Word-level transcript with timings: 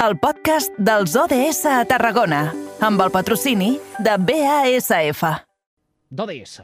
el 0.00 0.16
podcast 0.16 0.72
dels 0.80 1.12
ODS 1.12 1.66
a 1.68 1.82
Tarragona, 1.84 2.46
amb 2.80 3.02
el 3.04 3.10
patrocini 3.12 3.74
de 4.00 4.16
BASF. 4.16 5.24
d'ODS. 6.08 6.60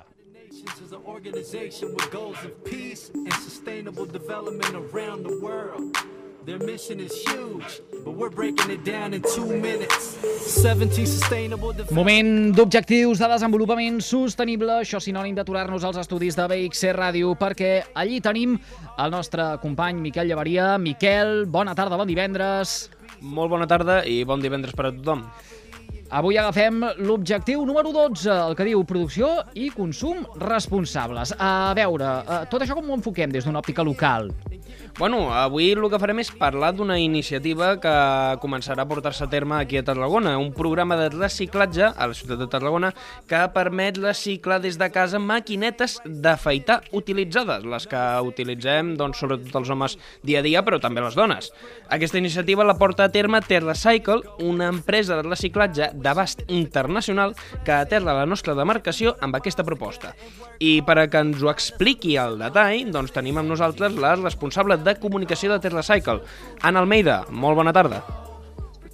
Their 6.46 6.60
mission 6.60 7.00
is 7.00 7.12
huge, 7.26 7.82
but 8.04 8.14
we're 8.14 8.30
breaking 8.30 8.70
it 8.70 8.84
down 8.84 9.12
in 9.14 9.22
two 9.34 9.46
minutes. 9.46 10.14
17 10.46 11.04
sustainable. 11.04 11.74
Moment 11.90 12.54
d'objectius 12.54 13.18
de 13.18 13.26
desenvolupament 13.32 13.98
sostenible, 13.98 14.76
això 14.84 15.00
sinònim 15.02 15.34
d'aturar-nos 15.34 15.82
als 15.82 15.98
estudis 16.04 16.38
de 16.38 16.46
BXC 16.46 16.92
Ràdio, 16.94 17.34
perquè 17.34 17.72
allí 17.98 18.20
tenim 18.22 18.54
el 18.96 19.10
nostre 19.10 19.56
company 19.58 19.98
Miquel 19.98 20.30
Llevaria. 20.30 20.76
Miquel, 20.78 21.48
bona 21.50 21.74
tarda, 21.74 21.98
bon 21.98 22.06
divendres. 22.06 22.92
Molt 23.26 23.50
bona 23.50 23.66
tarda 23.66 24.02
i 24.06 24.20
bon 24.28 24.42
divendres 24.42 24.74
per 24.76 24.88
a 24.88 24.94
tothom. 24.94 25.24
Avui 26.14 26.36
agafem 26.38 26.84
l'objectiu 27.02 27.64
número 27.66 27.90
12, 27.90 28.30
el 28.30 28.54
que 28.54 28.66
diu 28.68 28.84
producció 28.86 29.30
i 29.58 29.72
consum 29.74 30.22
responsables. 30.38 31.34
A 31.34 31.74
veure, 31.74 32.12
eh, 32.22 32.42
tot 32.50 32.62
això 32.62 32.76
com 32.78 32.86
ho 32.90 32.98
enfoquem 33.00 33.32
des 33.34 33.44
d'una 33.44 33.58
òptica 33.58 33.82
local? 33.82 34.30
Bueno, 34.98 35.34
avui 35.36 35.74
el 35.74 35.82
que 35.92 35.98
farem 36.00 36.22
és 36.22 36.30
parlar 36.40 36.70
d'una 36.72 36.94
iniciativa 36.96 37.74
que 37.76 37.90
començarà 38.40 38.86
a 38.86 38.88
portar-se 38.88 39.26
a 39.26 39.28
terme 39.28 39.58
aquí 39.58 39.76
a 39.76 39.82
Tarragona, 39.84 40.38
un 40.40 40.54
programa 40.56 40.96
de 40.96 41.10
reciclatge 41.12 41.90
a 41.90 42.06
la 42.08 42.16
ciutat 42.16 42.40
de 42.40 42.46
Tarragona 42.48 42.94
que 43.28 43.42
permet 43.52 44.00
reciclar 44.00 44.56
des 44.64 44.78
de 44.80 44.88
casa 44.94 45.20
maquinetes 45.20 45.98
d'afaitar 46.06 46.78
utilitzades, 46.96 47.66
les 47.68 47.86
que 47.90 48.00
utilitzem 48.24 48.94
doncs, 48.96 49.20
sobretot 49.20 49.58
els 49.60 49.74
homes 49.74 49.98
dia 50.24 50.40
a 50.40 50.46
dia, 50.46 50.64
però 50.64 50.80
també 50.80 51.04
les 51.04 51.18
dones. 51.18 51.52
Aquesta 51.92 52.16
iniciativa 52.16 52.64
la 52.64 52.78
porta 52.80 53.04
a 53.04 53.12
terme 53.12 53.42
TerraCycle, 53.44 54.24
una 54.48 54.70
empresa 54.72 55.20
de 55.20 55.28
reciclatge 55.28 55.90
d'abast 55.92 56.46
internacional 56.48 57.36
que 57.68 57.76
aterra 57.76 58.16
la 58.16 58.24
nostra 58.24 58.56
demarcació 58.56 59.18
amb 59.20 59.36
aquesta 59.36 59.60
proposta. 59.60 60.16
I 60.56 60.80
per 60.88 60.96
a 61.02 61.06
que 61.12 61.20
ens 61.20 61.44
ho 61.44 61.52
expliqui 61.52 62.16
al 62.16 62.40
detall, 62.40 62.88
doncs 62.96 63.12
tenim 63.12 63.36
amb 63.36 63.52
nosaltres 63.52 63.92
la 64.00 64.16
responsable 64.16 64.85
de 64.86 65.00
comunicació 65.02 65.52
de 65.52 65.58
TerraCycle, 65.60 66.20
Ana 66.62 66.80
Almeida. 66.80 67.24
Molt 67.30 67.56
bona 67.58 67.72
tarda. 67.72 68.02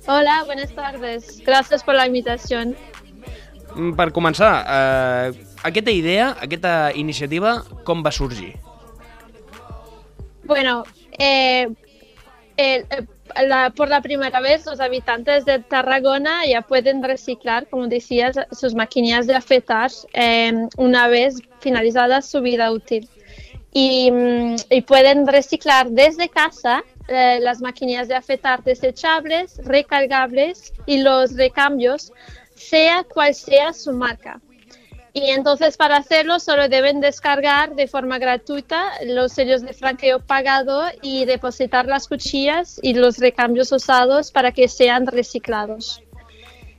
Hola, 0.07 0.43
buenas 0.47 0.73
tardes. 0.75 1.41
Gracias 1.47 1.85
por 1.85 1.95
la 1.95 2.07
invitación. 2.07 2.75
Mm, 3.77 3.95
Per 3.97 4.11
començar, 4.13 4.65
eh, 4.69 5.45
aquesta 5.63 5.91
idea, 5.91 6.37
aquesta 6.41 6.91
iniciativa, 6.95 7.63
com 7.85 8.03
va 8.03 8.11
sorgir? 8.13 8.57
Bueno, 10.45 10.83
eh, 11.19 11.69
eh, 12.57 12.85
la- 13.47 13.71
por 13.71 13.89
la 13.89 14.01
primera 14.03 14.41
vez 14.41 14.67
los 14.67 14.81
habitantes 14.81 15.45
de 15.45 15.61
Tarragona 15.61 16.45
ya 16.47 16.63
pueden 16.63 17.03
reciclar, 17.03 17.67
como 17.71 17.87
decías, 17.87 18.37
sus 18.51 18.75
maquinillas 18.75 19.27
de 19.27 19.35
afeitar 19.37 19.91
eh, 20.13 20.53
una 20.77 21.09
vez 21.09 21.37
finalizada 21.61 22.21
su 22.23 22.41
vida 22.43 22.71
útil. 22.73 23.09
Y, 23.73 24.11
mm, 24.11 24.57
y 24.71 24.83
pueden 24.83 25.27
reciclar 25.27 25.91
desde 25.91 26.29
casa 26.29 26.85
eh, 27.09 27.41
las 27.41 27.61
maquinillas 27.61 28.09
de 28.09 28.15
afeitar 28.15 28.63
desechables, 28.63 29.59
recargables 29.65 30.73
y 30.87 31.03
los 31.03 31.35
recambios, 31.35 32.13
sea 32.55 33.05
cual 33.05 33.35
sea 33.35 33.73
su 33.73 33.93
marca. 33.93 34.41
Y 35.15 35.31
entonces 35.31 35.77
para 35.77 35.99
hacerlo 35.99 36.41
solo 36.41 36.69
deben 36.69 37.01
descargar 37.01 37.75
de 37.75 37.87
forma 37.87 38.19
gratuita 38.19 38.93
los 39.05 39.33
sellos 39.33 39.61
de 39.61 39.75
franqueo 39.75 40.21
pagado 40.21 40.85
y 41.03 41.27
depositar 41.27 41.87
las 41.87 42.09
cuchillas 42.09 42.81
y 42.83 42.95
los 42.95 43.19
recambios 43.19 43.73
usados 43.73 44.31
para 44.31 44.53
que 44.53 44.69
sean 44.69 45.07
reciclados. 45.07 46.03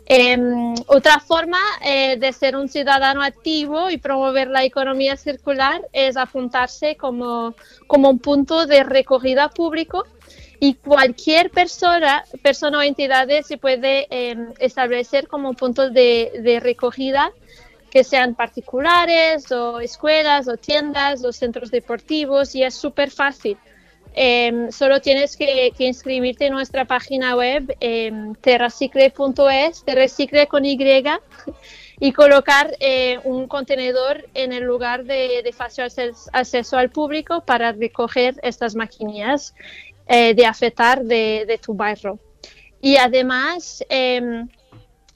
Em, 0.05 0.73
otra 0.87 1.19
forma 1.19 1.59
eh, 1.81 2.17
de 2.17 2.33
ser 2.33 2.57
un 2.57 2.67
ciudadano 2.67 3.23
activo 3.23 3.89
y 3.89 3.97
promover 3.97 4.49
la 4.49 4.65
economía 4.65 5.15
circular 5.15 5.81
es 5.93 6.17
apuntarse 6.17 6.97
como, 6.97 7.55
como 7.87 8.09
un 8.09 8.19
punto 8.19 8.65
de 8.65 8.83
recogida 8.83 9.49
público 9.49 10.03
y 10.59 10.73
cualquier 10.75 11.51
persona, 11.51 12.25
persona 12.41 12.79
o 12.79 12.81
entidad 12.81 13.29
se 13.43 13.57
puede 13.57 14.07
em, 14.09 14.53
establecer 14.59 15.27
como 15.27 15.53
puntos 15.53 15.93
de, 15.93 16.31
de 16.43 16.59
recogida 16.59 17.31
que 17.89 18.03
sean 18.03 18.35
particulares 18.35 19.51
o 19.51 19.79
escuelas 19.79 20.47
o 20.49 20.57
tiendas 20.57 21.23
o 21.23 21.31
centros 21.31 21.71
deportivos 21.71 22.55
y 22.55 22.63
es 22.63 22.73
súper 22.73 23.09
fácil. 23.09 23.57
Em, 24.15 24.71
solo 24.71 25.01
tienes 25.01 25.35
que, 25.35 25.71
que 25.75 25.85
inscribirte 25.85 26.45
en 26.45 26.53
nuestra 26.53 26.85
página 26.85 27.35
web 27.35 27.75
em, 27.79 28.35
terracicle.es, 28.35 29.83
te 29.83 29.95
recicle 29.95 30.47
con 30.47 30.65
Y 30.65 30.77
y 31.99 32.11
colocar 32.11 32.75
eh, 32.79 33.19
un 33.23 33.47
contenedor 33.47 34.27
en 34.33 34.51
el 34.51 34.63
lugar 34.63 35.05
de, 35.05 35.41
de 35.43 35.53
fácil 35.53 35.85
acces- 35.85 36.29
acceso 36.33 36.77
al 36.77 36.89
público 36.89 37.41
para 37.41 37.71
recoger 37.71 38.35
estas 38.43 38.75
maquinillas 38.75 39.55
eh, 40.07 40.33
de 40.33 40.45
afetar 40.45 41.03
de, 41.03 41.45
de 41.47 41.57
tu 41.57 41.73
barrio. 41.73 42.19
Y 42.81 42.97
además 42.97 43.83
em, 43.89 44.47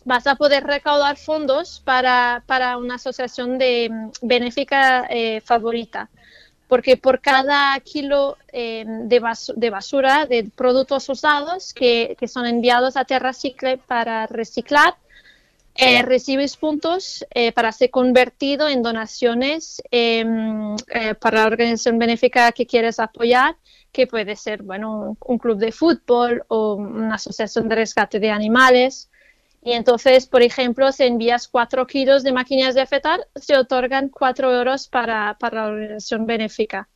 vas 0.05 0.25
a 0.25 0.35
poder 0.35 0.63
recaudar 0.63 1.17
fondos 1.17 1.81
para, 1.83 2.43
para 2.47 2.77
una 2.77 2.95
asociación 2.95 3.57
de 3.57 3.89
mm, 3.91 4.11
benéfica 4.21 5.05
eh, 5.09 5.41
favorita. 5.41 6.09
Porque 6.67 6.97
por 6.97 7.21
cada 7.21 7.79
kilo 7.79 8.37
eh, 8.51 8.83
de, 8.85 9.21
bas- 9.21 9.53
de 9.55 9.69
basura, 9.69 10.25
de 10.25 10.49
productos 10.55 11.07
usados 11.09 11.73
que, 11.73 12.15
que 12.19 12.27
son 12.27 12.45
enviados 12.45 12.97
a 12.97 13.05
TerraCycle 13.05 13.77
para 13.77 14.27
reciclar, 14.27 14.95
eh, 15.75 16.01
recibes 16.01 16.57
puntos 16.57 17.23
eh, 17.33 17.51
para 17.51 17.71
ser 17.71 17.91
convertido 17.91 18.67
en 18.67 18.81
donaciones 18.81 19.81
eh, 19.91 20.25
eh, 20.87 21.13
para 21.15 21.41
la 21.41 21.47
organización 21.47 21.99
benéfica 21.99 22.51
que 22.51 22.65
quieres 22.65 22.99
apoyar, 22.99 23.55
que 23.91 24.07
puede 24.07 24.35
ser 24.35 24.63
bueno, 24.63 24.99
un, 24.99 25.17
un 25.23 25.37
club 25.37 25.59
de 25.59 25.71
fútbol 25.71 26.43
o 26.47 26.73
una 26.75 27.15
asociación 27.15 27.69
de 27.69 27.75
rescate 27.75 28.19
de 28.19 28.31
animales. 28.31 29.09
Y 29.63 29.73
entonces, 29.73 30.27
por 30.27 30.41
ejemplo, 30.41 30.91
si 30.91 31.03
envías 31.03 31.47
4 31.47 31.85
kilos 31.87 32.23
de 32.23 32.31
máquinas 32.31 32.75
de 32.75 32.81
afeitar, 32.81 33.27
se 33.35 33.57
otorgan 33.57 34.09
4 34.09 34.53
euros 34.55 34.87
para, 34.87 35.35
para 35.39 35.63
la 35.63 35.67
organización 35.67 36.25
benéfica. 36.25 36.87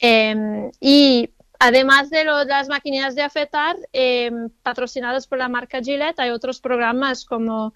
Eh, 0.00 0.70
y 0.80 1.30
además 1.58 2.08
de 2.10 2.24
las 2.24 2.68
máquinas 2.68 3.14
de 3.16 3.22
afeitar, 3.22 3.76
eh, 3.92 4.30
patrocinados 4.62 5.26
por 5.26 5.38
la 5.38 5.48
marca 5.48 5.80
Gillette, 5.82 6.20
hay 6.20 6.30
otros 6.30 6.60
programas 6.60 7.24
como, 7.24 7.74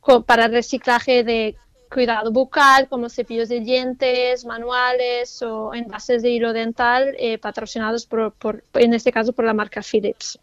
co- 0.00 0.22
para 0.22 0.48
reciclaje 0.48 1.24
de 1.24 1.56
cuidado 1.90 2.30
bucal, 2.32 2.88
como 2.88 3.08
cepillos 3.08 3.48
de 3.48 3.60
dientes, 3.60 4.44
manuales 4.44 5.40
o 5.42 5.72
envases 5.74 6.22
de 6.22 6.30
hilo 6.30 6.52
dental, 6.52 7.14
eh, 7.18 7.38
patrocinados 7.38 8.06
por- 8.06 8.34
en 8.74 8.92
este 8.94 9.12
caso 9.12 9.32
por 9.32 9.44
la 9.44 9.54
marca 9.54 9.82
Philips. 9.82 10.38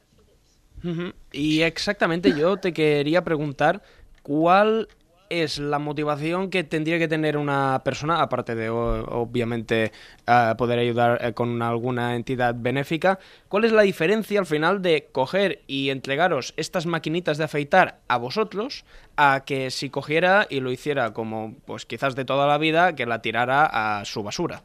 Y 1.31 1.61
exactamente 1.61 2.33
yo 2.37 2.57
te 2.57 2.73
quería 2.73 3.23
preguntar 3.23 3.81
cuál 4.23 4.87
es 5.29 5.59
la 5.59 5.79
motivación 5.79 6.49
que 6.49 6.63
tendría 6.63 6.97
que 6.97 7.07
tener 7.07 7.37
una 7.37 7.81
persona, 7.83 8.21
aparte 8.21 8.55
de 8.55 8.69
obviamente 8.69 9.91
eh, 10.27 10.53
poder 10.57 10.79
ayudar 10.79 11.23
eh, 11.23 11.33
con 11.33 11.61
alguna 11.61 12.15
entidad 12.15 12.55
benéfica, 12.57 13.19
cuál 13.47 13.65
es 13.65 13.71
la 13.71 13.83
diferencia 13.83 14.39
al 14.39 14.45
final 14.45 14.81
de 14.81 15.09
coger 15.11 15.61
y 15.67 15.91
entregaros 15.91 16.53
estas 16.57 16.85
maquinitas 16.85 17.37
de 17.37 17.43
afeitar 17.43 17.99
a 18.07 18.17
vosotros 18.17 18.85
a 19.17 19.43
que 19.45 19.71
si 19.71 19.89
cogiera 19.89 20.47
y 20.49 20.59
lo 20.59 20.71
hiciera 20.71 21.13
como 21.13 21.55
pues 21.65 21.85
quizás 21.85 22.15
de 22.15 22.25
toda 22.25 22.47
la 22.47 22.57
vida, 22.57 22.95
que 22.95 23.05
la 23.05 23.21
tirara 23.21 23.99
a 23.99 24.05
su 24.05 24.23
basura. 24.23 24.63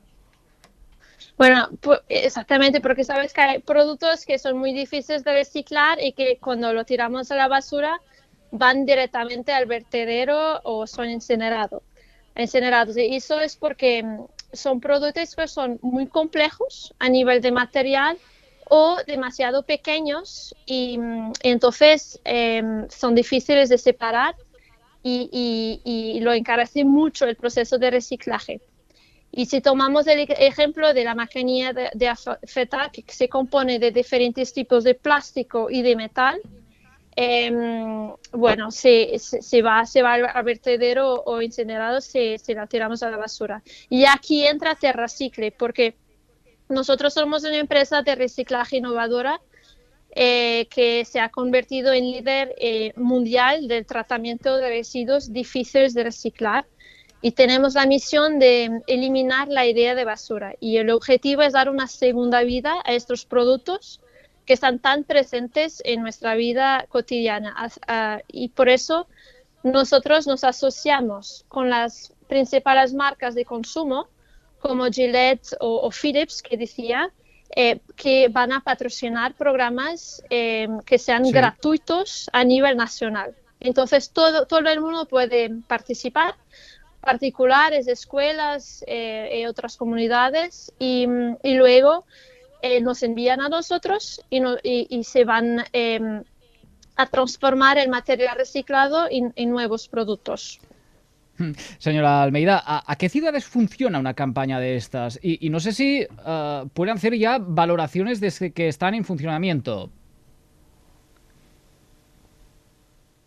Bueno, 1.37 1.69
exactamente, 2.09 2.81
porque 2.81 3.05
sabes 3.05 3.33
que 3.33 3.41
hay 3.41 3.59
productos 3.59 4.25
que 4.25 4.39
son 4.39 4.57
muy 4.57 4.73
difíciles 4.73 5.25
de 5.25 5.33
reciclar 5.33 5.99
y 6.01 6.13
que 6.13 6.39
cuando 6.39 6.73
lo 6.73 6.85
tiramos 6.85 7.31
a 7.31 7.37
la 7.37 7.49
basura 7.49 8.01
van 8.53 8.87
directamente 8.87 9.53
al 9.53 9.67
vertedero 9.67 10.61
o 10.63 10.87
son 10.87 11.11
incinerados. 11.11 11.83
incinerados. 12.37 12.97
Y 12.97 13.17
eso 13.17 13.41
es 13.41 13.57
porque 13.57 14.03
mm, 14.03 14.27
son 14.53 14.81
productos 14.81 15.35
que 15.35 15.49
son 15.49 15.79
muy 15.83 16.07
complejos 16.07 16.95
a 17.01 17.09
nivel 17.09 17.41
de 17.41 17.51
material 17.51 18.17
o 18.69 18.97
demasiado 19.07 19.65
pequeños 19.65 20.55
y, 20.67 20.99
mm, 20.99 21.33
entonces 21.43 22.21
em, 22.25 22.89
son 22.89 23.15
difíciles 23.15 23.69
de 23.69 23.79
separar 23.79 24.37
y 25.03 26.19
lo 26.23 26.33
encarece 26.33 26.83
mucho 26.85 27.27
el 27.27 27.37
proceso 27.37 27.77
de 27.77 27.91
reciclaje. 27.91 28.61
Y 29.37 29.47
si 29.47 29.61
tomamos 29.61 30.07
el 30.07 30.21
ej- 30.21 30.37
ejemplo 30.39 30.95
de 30.95 31.05
la 31.05 31.15
maquinilla 31.15 31.73
de, 31.73 31.91
de 31.93 32.09
afeitar, 32.09 32.91
que 32.93 33.03
se 33.13 33.29
compone 33.29 33.79
de 33.79 33.91
diferentes 33.91 34.53
tipos 34.53 34.85
de 34.85 34.95
plástico 34.95 35.69
y 35.71 35.83
de 35.83 35.97
metal, 35.97 36.41
em, 37.17 38.13
bueno, 38.33 38.71
se, 38.71 39.19
va, 39.63 39.87
se 39.87 40.01
al 40.01 40.45
vertedero 40.45 41.23
o 41.25 41.43
incinerado, 41.43 42.01
se, 42.01 42.39
se 42.39 42.55
la 42.55 42.67
tiramos 42.67 43.03
a 43.03 43.11
la 43.11 43.17
basura. 43.17 43.63
Y 43.89 44.05
aquí 44.05 44.47
entra 44.47 44.75
Terracicle, 44.75 45.53
porque 45.53 45.95
nosotros 46.69 47.13
somos 47.15 47.45
una 47.45 47.59
empresa 47.59 48.03
de 48.03 48.15
reciclaje 48.15 48.79
innovadora 48.79 49.41
eh, 50.17 50.67
que 50.71 51.05
se 51.05 51.19
ha 51.19 51.29
convertido 51.29 51.93
en 51.93 52.11
líder 52.11 52.55
eh, 52.59 52.93
mundial 52.97 53.67
del 53.67 53.85
tratamiento 53.85 54.57
de 54.57 54.69
residuos 54.69 55.33
difíciles 55.33 55.93
de 55.93 56.05
reciclar 56.05 56.67
y 57.25 57.33
tenemos 57.33 57.73
la 57.73 57.87
misión 57.87 58.39
de 58.39 58.83
eliminar 58.87 59.49
la 59.49 59.65
idea 59.65 59.95
de 59.95 60.05
basura 60.05 60.57
y 60.61 60.77
el 60.77 60.91
objetivo 60.91 61.41
es 61.41 61.55
dar 61.55 61.71
una 61.71 61.87
segunda 61.87 62.43
vida 62.43 62.75
a 62.85 62.93
estos 62.93 63.25
productos 63.25 64.03
que 64.45 64.53
están 64.53 64.79
tan 64.79 65.05
presentes 65.05 65.81
en 65.87 66.03
nuestra 66.03 66.35
vida 66.35 66.85
cotidiana 66.91 67.55
ah, 67.89 68.19
y 68.29 68.51
por 68.51 68.69
eso 68.69 69.07
nosotros 69.63 70.27
nos 70.27 70.45
asociamos 70.45 71.47
con 71.49 71.71
las 71.71 72.13
principales 72.29 72.93
marcas 72.93 73.35
de 73.35 73.47
consumo 73.47 74.07
como 74.59 74.85
Gillette 74.91 75.57
o, 75.61 75.77
o 75.77 75.91
Philips 75.91 76.43
que 76.43 76.59
decía 76.59 77.11
eh, 77.57 77.81
que 77.97 78.29
van 78.29 78.53
a 78.53 78.61
patrocinar 78.61 79.33
programas 79.33 80.23
eh, 80.29 80.69
que 80.85 80.99
sean 80.99 81.25
Sí. 81.25 81.33
gratuitos 81.33 82.29
a 82.35 82.45
nivel 82.45 82.77
nacional. 82.77 83.35
Entonces 83.61 84.11
todo, 84.11 84.45
todo 84.47 84.69
el 84.69 84.81
mundo 84.83 85.07
puede 85.07 85.51
participar, 85.67 86.35
particulares, 87.05 87.87
escuelas 87.89 88.85
eh, 88.87 89.41
y 89.41 89.47
otras 89.47 89.77
comunidades 89.77 90.73
y, 90.79 91.07
y 91.43 91.55
luego 91.55 92.05
eh, 92.63 92.81
nos 92.81 93.03
envían 93.03 93.41
a 93.41 93.49
nosotros 93.49 94.23
y, 94.31 94.41
no- 94.41 94.57
y- 94.63 94.87
y 94.89 95.05
se 95.05 95.25
van 95.25 95.65
eh, 95.73 96.23
a 96.97 97.07
transformar 97.07 97.77
el 97.79 97.89
material 97.91 98.37
reciclado 98.37 99.07
en, 99.11 99.33
nuevos 99.51 99.89
productos. 99.89 100.61
Señora 101.79 102.23
Almeida, 102.23 102.63
¿a, 102.65 102.95
qué 102.97 103.09
ciudades 103.09 103.45
funciona 103.45 103.99
una 103.99 104.15
campaña 104.15 104.61
de 104.61 104.77
estas? 104.77 105.19
Y, 105.21 105.45
y 105.45 105.51
no 105.51 105.59
sé 105.59 105.73
si 105.73 106.07
eh, 106.27 106.65
pueden 106.73 106.95
hacer 106.97 107.15
ya 107.19 107.39
valoraciones 107.41 108.21
desde 108.21 108.53
que 108.53 108.69
están 108.69 108.95
en 108.95 109.05
funcionamiento. 109.05 109.91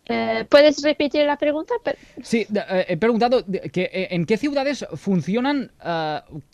Eh, 0.09 0.45
¿Puedes 0.49 0.81
repetir 0.83 1.25
la 1.25 1.37
pregunta? 1.37 1.73
Sí, 2.21 2.47
eh, 2.55 2.85
he 2.87 2.97
preguntado 2.97 3.43
que, 3.45 3.81
eh, 3.91 4.07
en 4.11 4.25
qué 4.25 4.37
ciudades 4.37 4.85
funcionan 4.95 5.71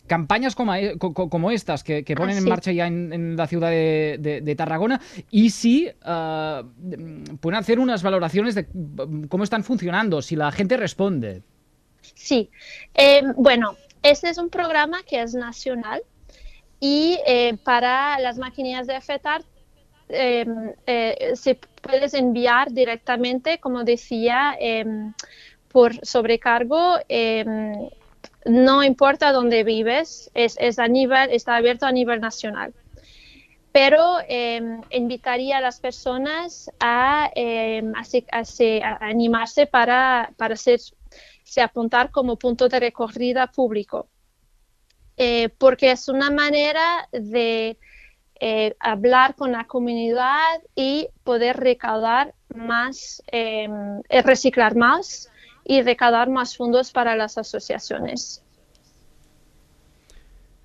campañas 0.06 0.54
como, 0.54 0.74
e- 0.74 0.98
co- 0.98 1.14
co- 1.14 1.28
como 1.30 1.50
estas 1.50 1.84
que, 1.84 2.02
que 2.04 2.16
ponen 2.16 2.36
en 2.36 2.42
sí. 2.42 2.48
marcha 2.48 2.72
ya 2.72 2.86
en, 2.86 3.12
en 3.12 3.36
la 3.36 3.46
ciudad 3.46 3.70
de, 3.70 4.16
de- 4.18 4.40
de 4.40 4.56
Tarragona 4.56 5.00
y 5.30 5.50
si 5.50 5.88
pueden 7.40 7.58
hacer 7.58 7.78
unas 7.78 8.02
valoraciones 8.02 8.54
de 8.56 8.66
mm, 8.72 9.24
cómo 9.24 9.44
están 9.44 9.62
funcionando, 9.62 10.20
si 10.20 10.34
la 10.36 10.50
gente 10.50 10.76
responde. 10.76 11.42
Sí, 12.14 12.50
Eh, 12.94 13.22
bueno, 13.36 13.76
este 14.02 14.30
es 14.30 14.38
un 14.38 14.50
programa 14.50 15.02
que 15.08 15.22
es 15.22 15.34
nacional 15.34 16.02
y 16.80 17.18
para 17.62 18.18
las 18.18 18.36
maquinillas 18.36 18.86
de 18.86 18.96
afetar 18.96 19.42
eh, 20.08 20.46
eh, 20.86 21.32
se 21.34 21.56
puedes 21.82 22.14
enviar 22.14 22.70
directamente, 22.72 23.58
como 23.58 23.84
decía, 23.84 24.56
eh, 24.60 24.84
por 25.68 25.94
sobrecargo. 26.06 26.98
eh, 27.08 27.44
no 28.46 28.82
importa 28.84 29.32
dónde 29.32 29.64
vives, 29.64 30.30
es, 30.34 30.56
es 30.60 30.78
a 30.78 30.86
nivel, 30.86 31.30
está 31.30 31.56
abierto 31.56 31.86
a 31.86 31.92
nivel 31.92 32.20
nacional. 32.20 32.74
Pero 33.72 34.18
invitaría 34.90 35.58
a 35.58 35.60
las 35.60 35.80
personas 35.80 36.70
a, 36.78 37.24
a 37.26 38.04
se- 38.04 38.26
a 38.30 38.44
se- 38.44 38.82
a 38.82 38.98
animarse 39.00 39.66
para, 39.66 40.32
para 40.36 40.56
ser 40.56 40.80
se 41.42 41.60
apuntar 41.60 42.10
como 42.10 42.36
punto 42.36 42.68
de 42.68 42.80
recorrida 42.80 43.46
público, 43.48 44.08
Eh, 45.16 45.48
porque 45.58 45.92
es 45.92 46.08
una 46.08 46.30
manera 46.30 47.08
de 47.12 47.78
eh, 48.46 48.76
hablar 48.78 49.36
con 49.36 49.52
la 49.52 49.64
comunidad 49.64 50.60
y 50.74 51.08
poder 51.24 51.56
recaudar 51.56 52.34
más, 52.54 53.22
eh, 53.32 53.66
eh, 54.10 54.20
reciclar 54.20 54.76
más 54.76 55.30
y 55.64 55.80
recaudar 55.80 56.28
más 56.28 56.54
fondos 56.54 56.92
para 56.92 57.16
las 57.16 57.38
asociaciones. 57.38 58.42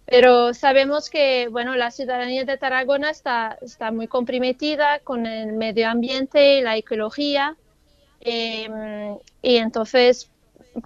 Pero 0.05 0.53
sabemos 0.53 1.09
que 1.09 1.47
bueno, 1.49 1.73
la 1.77 1.89
ciudadanía 1.89 2.43
de 2.43 2.57
Tarragona 2.57 3.11
está, 3.11 3.57
muy 3.93 4.07
comprometida 4.07 4.99
con 4.99 5.25
el 5.25 5.53
medio 5.53 5.87
ambiente 5.87 6.57
y 6.57 6.61
la 6.61 6.75
ecología. 6.75 7.55
eh, 8.19 8.67
y 9.41 9.55
entonces 9.55 10.29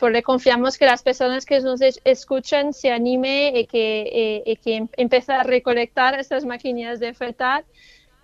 le 0.09 0.24
confiamos 0.24 0.77
que 0.77 0.85
las 0.85 1.03
personas 1.03 1.45
que 1.45 1.59
nos 1.59 1.81
es- 1.81 2.00
escuchen 2.03 2.74
se 2.74 2.91
anime 2.91 3.53
y 3.56 3.65
que, 3.68 4.01
eh, 4.12 4.44
y 4.45 4.56
que 4.57 4.75
em- 4.75 4.88
empiece 4.97 5.31
a 5.33 5.44
recolectar 5.44 6.19
estas 6.19 6.45
maquinillas 6.45 7.00
de 7.00 7.09
afeitar 7.09 7.63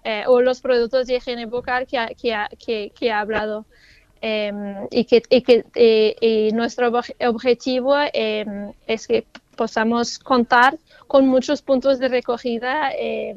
eh, 0.05 0.23
o 0.27 0.39
los 0.41 0.61
productos 0.61 1.07
de 1.07 1.15
higiene 1.17 1.45
bucal 1.45 1.85
que 1.85 1.97
ha, 1.97 2.07
que 2.07 2.33
ha- 2.33 2.49
que- 2.65 2.91
que 2.97 3.11
ha 3.11 3.19
hablado. 3.19 3.65
Eh, 4.21 4.51
y 4.91 5.05
que, 5.05 5.21
y 5.29 5.41
que 5.41 5.65
eh, 5.75 6.15
y 6.19 6.51
nuestro 6.53 6.89
obje- 6.91 7.15
objetivo 7.27 7.95
eh, 8.13 8.45
es 8.87 9.07
que 9.07 9.25
podamos 9.55 10.19
contar 10.19 10.77
con 11.07 11.27
muchos 11.27 11.61
puntos 11.61 11.99
de 11.99 12.07
recogida 12.09 12.91
eh, 12.97 13.35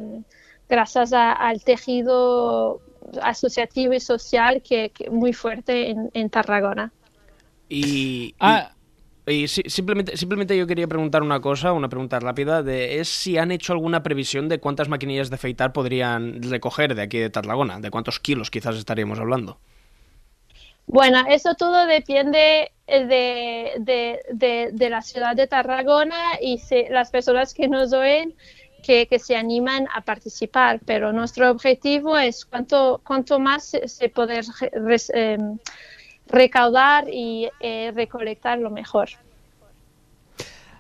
gracias 0.69 1.13
a- 1.13 1.33
al 1.33 1.63
tejido 1.63 2.81
asociativo 3.23 3.93
y 3.95 4.01
social 4.01 4.63
que, 4.63 4.91
que 4.91 5.11
muy 5.11 5.33
fuerte 5.33 5.91
en, 5.91 6.11
en 6.15 6.31
Tarragona. 6.31 6.93
Y, 7.69 8.35
Ah, 8.41 8.75
y 9.27 9.47
simplemente, 9.49 10.17
simplemente 10.17 10.57
yo 10.57 10.67
quería 10.67 10.89
preguntar 10.89 11.23
una 11.23 11.41
cosa, 11.41 11.73
una 11.73 11.89
pregunta 11.89 12.19
rápida, 12.21 12.63
de 12.63 13.01
es 13.01 13.09
si 13.09 13.39
han 13.39 13.53
hecho 13.53 13.73
alguna 13.73 14.03
previsión 14.03 14.49
de 14.49 14.59
cuántas 14.61 14.89
maquinillas 14.89 15.31
de 15.31 15.37
afeitar 15.37 15.73
podrían 15.73 16.43
recoger 16.43 16.95
de 16.95 17.03
aquí 17.03 17.19
de 17.19 17.31
Tarragona, 17.31 17.81
de 17.81 17.91
cuántos 17.91 18.19
kilos 18.21 18.51
quizás 18.51 18.77
estaríamos 18.77 19.21
hablando. 19.21 19.59
Bueno, 20.87 21.25
eso 21.29 21.55
todo 21.55 21.87
depende 21.87 22.73
eh, 22.87 23.07
de, 23.07 23.73
de- 23.81 24.21
de- 24.33 24.71
de 24.73 24.91
la 24.91 25.01
ciudad 25.03 25.37
de 25.37 25.47
Tarragona 25.47 26.39
y 26.41 26.59
se- 26.59 26.89
las 26.91 27.11
personas 27.11 27.55
que 27.55 27.69
nos 27.69 27.93
oyen 27.93 28.35
que, 28.83 29.07
que 29.07 29.19
se 29.21 29.37
animan 29.37 29.87
a 29.95 30.01
participar, 30.03 30.81
pero 30.85 31.13
nuestro 31.13 31.51
objetivo 31.51 32.19
es 32.19 32.45
cuanto, 32.45 33.01
cuanto 33.07 33.39
más 33.39 33.65
se, 33.67 33.87
se 33.89 34.09
poder 34.09 34.45
re- 34.61 34.71
res- 34.75 35.11
em, 35.15 35.59
recaudar 36.33 37.09
y 37.09 37.49
eh, 37.61 37.93
recolectar 37.95 38.59
lo 38.59 38.71
mejor. 38.71 39.11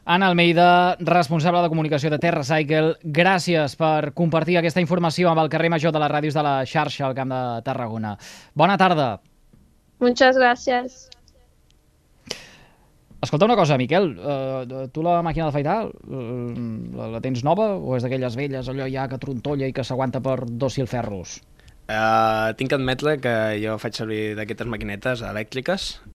Anna 0.04 0.26
Almeida, 0.26 0.96
responsable 0.99 1.62
de 1.62 1.69
comunicació 1.69 2.10
de 2.10 2.19
Terra 2.19 2.43
Cycle, 2.43 2.96
gràcies 3.04 3.76
per 3.78 4.10
compartir 4.19 4.56
aquesta 4.58 4.82
informació 4.82 5.31
amb 5.31 5.44
el 5.44 5.50
carrer 5.52 5.70
Major 5.70 5.94
de 5.94 6.02
les 6.02 6.10
ràdios 6.10 6.34
de 6.34 6.43
la 6.43 6.56
xarxa 6.66 7.06
al 7.06 7.14
Camp 7.14 7.31
de 7.31 7.62
Tarragona. 7.62 8.16
Bona 8.54 8.76
tarda. 8.76 9.20
Muchas 10.00 10.37
gracias. 10.37 11.09
Escolta 13.23 13.44
una 13.44 13.54
cosa, 13.54 13.78
Miquel, 13.78 14.16
uh, 14.18 14.88
tu 14.90 15.04
la 15.06 15.21
màquina 15.23 15.47
d'afaitar 15.47 15.76
uh, 15.87 16.49
la, 16.99 17.06
la 17.12 17.21
tens 17.23 17.44
nova 17.47 17.68
o 17.78 17.94
és 17.94 18.02
d'aquelles 18.02 18.35
velles, 18.35 18.66
allò 18.66 18.88
ja 18.90 19.06
que 19.06 19.21
trontolla 19.23 19.68
i 19.71 19.76
que 19.76 19.85
s'aguanta 19.87 20.18
per 20.18 20.40
dos 20.50 20.75
filferros? 20.75 21.38
Uh, 21.92 22.54
tinc 22.56 22.70
que 22.72 22.76
admetre 22.78 23.18
que 23.20 23.32
jo 23.61 23.75
faig 23.82 23.99
servir 23.99 24.20
d'aquestes 24.38 24.68
maquinetes 24.70 25.20
elèctriques 25.28 25.88